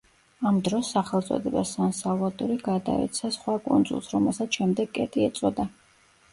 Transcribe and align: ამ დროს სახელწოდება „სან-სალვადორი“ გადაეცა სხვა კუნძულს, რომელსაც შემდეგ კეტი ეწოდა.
ამ 0.51 0.55
დროს 0.67 0.87
სახელწოდება 0.95 1.63
„სან-სალვადორი“ 1.73 2.57
გადაეცა 2.69 3.33
სხვა 3.37 3.59
კუნძულს, 3.69 4.13
რომელსაც 4.17 4.61
შემდეგ 4.61 4.93
კეტი 5.01 5.31
ეწოდა. 5.31 5.71